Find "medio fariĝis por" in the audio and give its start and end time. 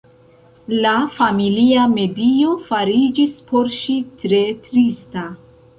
1.93-3.73